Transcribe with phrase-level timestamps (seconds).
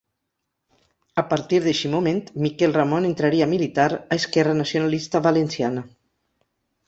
[1.21, 5.85] A partir d'eixe moment, Miquel Ramon entraria a militar a Esquerra Nacionalista Valenciana.